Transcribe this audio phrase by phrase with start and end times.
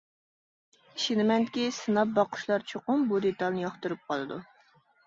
[0.99, 4.43] ئىشىنىمەنكى، سىناپ باققۇچىلار چوقۇم بۇ دېتالنى ياقتۇرۇپ قالىدۇ.